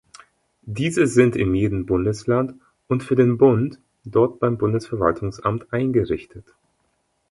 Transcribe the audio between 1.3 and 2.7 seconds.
in jedem Bundesland